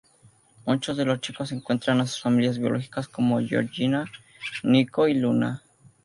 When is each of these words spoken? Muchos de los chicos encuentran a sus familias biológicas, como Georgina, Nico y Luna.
Muchos 0.65 0.97
de 0.97 1.05
los 1.05 1.21
chicos 1.21 1.51
encuentran 1.51 2.01
a 2.01 2.07
sus 2.07 2.21
familias 2.23 2.57
biológicas, 2.57 3.07
como 3.07 3.39
Georgina, 3.39 4.11
Nico 4.63 5.07
y 5.07 5.13
Luna. 5.13 5.61